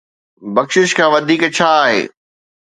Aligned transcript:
بخشش 0.55 0.89
کان 0.97 1.09
وڌيڪ 1.13 1.41
ڇا 1.55 1.69
آهي؟ 1.83 2.01